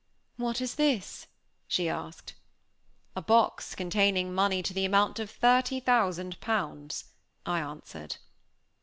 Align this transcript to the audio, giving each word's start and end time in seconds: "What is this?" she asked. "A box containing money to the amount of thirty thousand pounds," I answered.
"What 0.35 0.61
is 0.61 0.77
this?" 0.81 1.27
she 1.67 1.87
asked. 1.87 2.33
"A 3.15 3.21
box 3.21 3.75
containing 3.75 4.33
money 4.33 4.63
to 4.63 4.73
the 4.73 4.83
amount 4.83 5.19
of 5.19 5.29
thirty 5.29 5.79
thousand 5.79 6.39
pounds," 6.39 7.13
I 7.45 7.59
answered. 7.59 8.17